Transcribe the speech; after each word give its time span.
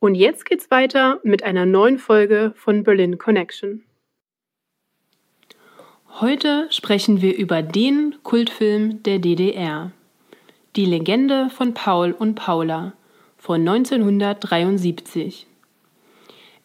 Und 0.00 0.14
jetzt 0.14 0.44
geht's 0.44 0.70
weiter 0.70 1.20
mit 1.22 1.42
einer 1.42 1.66
neuen 1.66 1.98
Folge 1.98 2.52
von 2.56 2.82
Berlin 2.84 3.18
Connection. 3.18 3.84
Heute 6.20 6.68
sprechen 6.70 7.22
wir 7.22 7.36
über 7.36 7.62
den 7.62 8.16
Kultfilm 8.22 9.02
der 9.02 9.18
DDR. 9.18 9.90
Die 10.76 10.86
Legende 10.86 11.50
von 11.50 11.74
Paul 11.74 12.12
und 12.12 12.34
Paula 12.34 12.92
von 13.36 13.60
1973. 13.60 15.46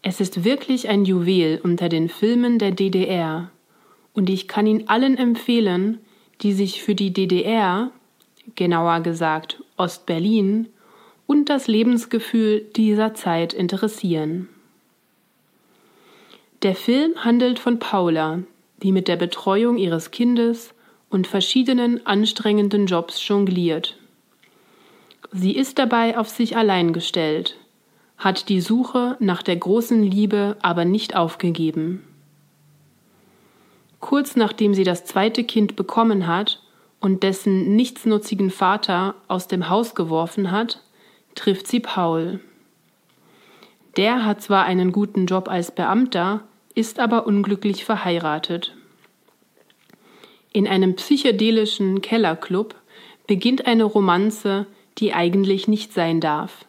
Es 0.01 0.21
ist 0.21 0.43
wirklich 0.43 0.87
ein 0.87 1.03
Juwel 1.03 1.59
unter 1.63 1.89
den 1.89 2.09
Filmen 2.09 2.59
der 2.59 2.71
DDR 2.71 3.51
und 4.13 4.29
ich 4.29 4.47
kann 4.47 4.67
ihn 4.67 4.87
allen 4.87 5.17
empfehlen, 5.17 5.99
die 6.41 6.53
sich 6.53 6.83
für 6.83 6.95
die 6.95 7.11
DDR, 7.11 7.91
genauer 8.55 9.01
gesagt 9.01 9.63
Ostberlin, 9.77 10.67
und 11.29 11.45
das 11.47 11.67
Lebensgefühl 11.67 12.61
dieser 12.75 13.13
Zeit 13.13 13.53
interessieren. 13.53 14.49
Der 16.63 16.73
Film 16.73 17.23
handelt 17.23 17.59
von 17.59 17.77
Paula, 17.77 18.39
die 18.81 18.91
mit 18.91 19.07
der 19.07 19.15
Betreuung 19.15 19.77
ihres 19.77 20.09
Kindes 20.09 20.73
und 21.07 21.27
verschiedenen 21.27 22.03
anstrengenden 22.07 22.87
Jobs 22.87 23.27
jongliert. 23.27 23.95
Sie 25.31 25.55
ist 25.55 25.77
dabei 25.77 26.17
auf 26.17 26.29
sich 26.29 26.57
allein 26.57 26.93
gestellt, 26.93 27.57
hat 28.17 28.49
die 28.49 28.59
Suche 28.59 29.15
nach 29.19 29.43
der 29.43 29.57
großen 29.57 30.01
Liebe 30.01 30.57
aber 30.63 30.83
nicht 30.83 31.15
aufgegeben. 31.15 32.03
Kurz 33.99 34.35
nachdem 34.35 34.73
sie 34.73 34.83
das 34.83 35.05
zweite 35.05 35.43
Kind 35.43 35.75
bekommen 35.75 36.25
hat 36.25 36.63
und 36.99 37.21
dessen 37.21 37.75
nichtsnutzigen 37.75 38.49
Vater 38.49 39.13
aus 39.27 39.47
dem 39.47 39.69
Haus 39.69 39.93
geworfen 39.93 40.49
hat, 40.49 40.81
trifft 41.39 41.67
sie 41.67 41.79
Paul. 41.79 42.41
Der 43.95 44.25
hat 44.25 44.41
zwar 44.41 44.65
einen 44.65 44.91
guten 44.91 45.25
Job 45.25 45.47
als 45.47 45.71
Beamter, 45.71 46.41
ist 46.75 46.99
aber 46.99 47.25
unglücklich 47.25 47.85
verheiratet. 47.85 48.75
In 50.51 50.67
einem 50.67 50.95
psychedelischen 50.95 52.01
Kellerclub 52.01 52.75
beginnt 53.25 53.67
eine 53.67 53.85
Romanze, 53.85 54.67
die 54.97 55.13
eigentlich 55.13 55.69
nicht 55.69 55.93
sein 55.93 56.19
darf. 56.19 56.65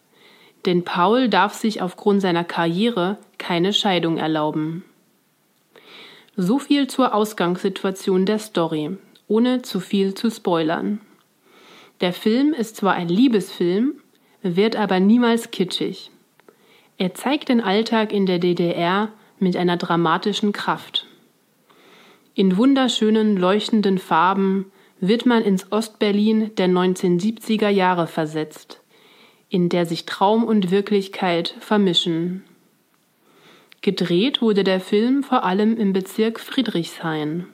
Denn 0.66 0.84
Paul 0.84 1.28
darf 1.28 1.54
sich 1.54 1.82
aufgrund 1.82 2.20
seiner 2.20 2.44
Karriere 2.44 3.18
keine 3.38 3.72
Scheidung 3.72 4.18
erlauben. 4.18 4.84
So 6.36 6.60
viel 6.60 6.86
zur 6.86 7.12
Ausgangssituation 7.12 8.24
der 8.24 8.38
Story, 8.38 8.96
ohne 9.26 9.62
zu 9.62 9.80
viel 9.80 10.14
zu 10.14 10.30
spoilern. 10.30 11.00
Der 12.00 12.12
Film 12.12 12.52
ist 12.52 12.76
zwar 12.76 12.94
ein 12.94 13.08
Liebesfilm, 13.08 13.94
wird 14.42 14.76
aber 14.76 15.00
niemals 15.00 15.50
kitschig. 15.50 16.10
Er 16.98 17.14
zeigt 17.14 17.48
den 17.48 17.60
Alltag 17.60 18.12
in 18.12 18.26
der 18.26 18.38
DDR 18.38 19.08
mit 19.38 19.56
einer 19.56 19.76
dramatischen 19.76 20.52
Kraft. 20.52 21.06
In 22.34 22.56
wunderschönen, 22.56 23.36
leuchtenden 23.36 23.98
Farben 23.98 24.66
wird 25.00 25.26
man 25.26 25.42
ins 25.42 25.72
Ostberlin 25.72 26.54
der 26.56 26.68
1970er 26.68 27.68
Jahre 27.68 28.06
versetzt, 28.06 28.80
in 29.48 29.68
der 29.68 29.86
sich 29.86 30.06
Traum 30.06 30.44
und 30.44 30.70
Wirklichkeit 30.70 31.54
vermischen. 31.60 32.44
Gedreht 33.82 34.42
wurde 34.42 34.62
der 34.62 34.80
Film 34.80 35.22
vor 35.22 35.42
allem 35.44 35.76
im 35.76 35.94
Bezirk 35.94 36.38
Friedrichshain. 36.38 37.46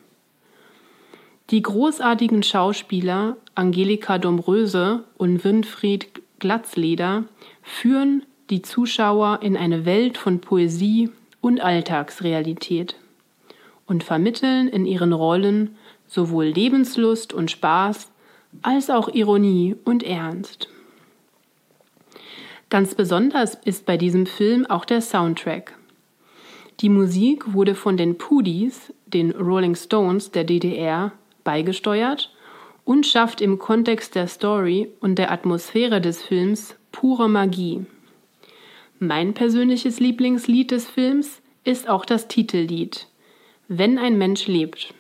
Die 1.51 1.63
großartigen 1.63 2.43
Schauspieler 2.43 3.37
Angelika 3.55 4.19
Domröse 4.19 5.05
und 5.17 5.45
Winfried 5.45 6.09
Glatzleder 6.39 7.25
führen 7.63 8.25
die 8.51 8.63
Zuschauer 8.63 9.41
in 9.43 9.57
eine 9.57 9.85
Welt 9.85 10.19
von 10.19 10.41
Poesie 10.41 11.11
und 11.41 11.61
Alltagsrealität 11.61 12.97
und 13.87 14.05
vermitteln 14.05 14.69
in 14.69 14.85
ihren 14.85 15.13
Rollen 15.13 15.77
sowohl 16.07 16.47
Lebenslust 16.47 17.33
und 17.33 17.51
Spaß 17.51 18.11
als 18.63 18.91
auch 18.91 19.09
Ironie 19.09 19.77
und 19.85 20.03
Ernst. 20.03 20.69
Ganz 22.69 22.95
besonders 22.95 23.55
ist 23.55 23.87
bei 23.87 23.97
diesem 23.97 24.27
Film 24.27 24.67
auch 24.67 24.85
der 24.85 25.01
Soundtrack. 25.01 25.79
Die 26.81 26.89
Musik 26.89 27.55
wurde 27.55 27.75
von 27.75 27.97
den 27.97 28.19
Pudis, 28.19 28.93
den 29.07 29.31
Rolling 29.31 29.77
Stones 29.77 30.31
der 30.33 30.45
DDR, 30.45 31.13
beigesteuert 31.45 32.36
und 32.87 33.05
schafft 33.05 33.41
im 33.41 33.59
Kontext 33.59 34.15
der 34.15 34.29
Story 34.29 34.93
und 35.01 35.17
der 35.17 35.33
Atmosphäre 35.33 36.01
des 36.01 36.23
Films 36.23 36.77
pure 36.93 37.29
Magie. 37.29 37.85
Mein 39.01 39.35
persönliches 39.35 39.99
Lieblingslied 39.99 40.71
des 40.71 40.89
Films 40.89 41.43
ist 41.65 41.89
auch 41.89 42.07
das 42.07 42.29
Titellied 42.29 43.09
Wenn 43.67 43.99
ein 43.99 44.17
Mensch 44.17 44.47
lebt. 44.47 44.95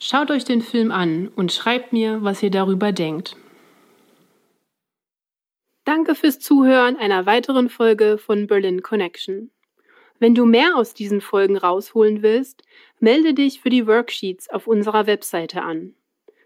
Schaut 0.00 0.32
euch 0.32 0.44
den 0.44 0.60
Film 0.60 0.90
an 0.90 1.28
und 1.28 1.52
schreibt 1.52 1.92
mir, 1.92 2.24
was 2.24 2.42
ihr 2.42 2.50
darüber 2.50 2.90
denkt. 2.90 3.36
Danke 5.84 6.16
fürs 6.16 6.40
Zuhören 6.40 6.96
einer 6.96 7.26
weiteren 7.26 7.70
Folge 7.70 8.18
von 8.18 8.48
Berlin 8.48 8.82
Connection. 8.82 9.52
Wenn 10.18 10.34
du 10.34 10.44
mehr 10.44 10.76
aus 10.76 10.94
diesen 10.94 11.20
Folgen 11.20 11.56
rausholen 11.56 12.22
willst, 12.22 12.64
melde 12.98 13.34
dich 13.34 13.60
für 13.60 13.70
die 13.70 13.86
Worksheets 13.86 14.50
auf 14.50 14.66
unserer 14.66 15.06
Webseite 15.06 15.62
an. 15.62 15.94